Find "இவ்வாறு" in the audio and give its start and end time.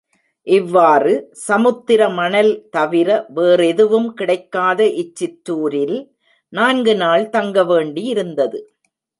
0.47-1.11